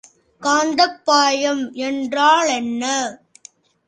காந்தப்பாயம் 0.41 1.61
என்றால் 1.81 2.49
என்ன? 2.49 2.83